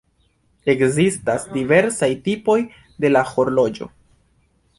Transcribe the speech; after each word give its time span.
Ekzistas 0.73 1.45
diversaj 1.57 2.09
tipoj 2.29 2.59
de 3.05 3.13
la 3.13 3.23
horloĝo. 3.35 3.91